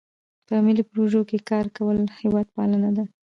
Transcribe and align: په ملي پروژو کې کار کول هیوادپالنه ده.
په 0.47 0.53
ملي 0.65 0.83
پروژو 0.91 1.21
کې 1.29 1.37
کار 1.49 1.65
کول 1.77 1.97
هیوادپالنه 2.19 2.89
ده. 2.97 3.05